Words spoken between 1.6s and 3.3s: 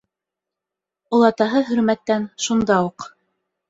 Хөрмәттән шунда уҡ: